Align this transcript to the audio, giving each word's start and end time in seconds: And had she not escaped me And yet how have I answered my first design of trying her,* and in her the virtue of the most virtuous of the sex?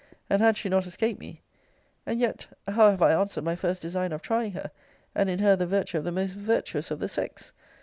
And 0.31 0.41
had 0.41 0.57
she 0.57 0.67
not 0.67 0.87
escaped 0.87 1.19
me 1.19 1.43
And 2.07 2.19
yet 2.19 2.47
how 2.67 2.89
have 2.89 3.03
I 3.03 3.13
answered 3.13 3.43
my 3.43 3.55
first 3.55 3.83
design 3.83 4.11
of 4.11 4.23
trying 4.23 4.53
her,* 4.53 4.71
and 5.13 5.29
in 5.29 5.37
her 5.37 5.55
the 5.55 5.67
virtue 5.67 5.99
of 5.99 6.03
the 6.05 6.11
most 6.11 6.33
virtuous 6.33 6.89
of 6.89 6.97
the 6.97 7.07
sex? 7.07 7.51